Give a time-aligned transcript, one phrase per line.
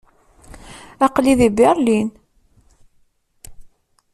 [1.05, 2.09] Aql-i di Berlin.